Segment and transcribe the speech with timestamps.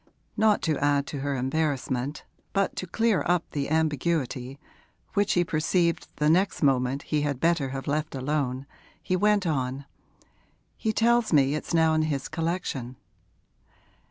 [0.35, 4.57] Not to add to her embarrassment, but to clear up the ambiguity,
[5.13, 8.65] which he perceived the next moment he had better have left alone,
[9.03, 9.85] he went on:
[10.75, 12.95] 'He tells me it's now in his collection.'